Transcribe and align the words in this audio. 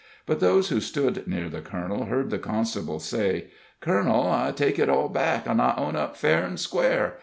But 0.25 0.39
those 0.39 0.69
who 0.69 0.81
stood 0.81 1.27
near 1.27 1.47
the 1.47 1.61
colonel 1.61 2.05
heard 2.05 2.31
the 2.31 2.39
constable 2.39 2.97
say: 2.97 3.49
"Colonel, 3.81 4.27
I 4.27 4.51
take 4.51 4.79
it 4.79 4.89
all 4.89 5.09
back, 5.09 5.45
an' 5.47 5.59
I 5.59 5.75
own 5.75 5.95
up 5.95 6.17
fair 6.17 6.43
an' 6.43 6.57
square. 6.57 7.17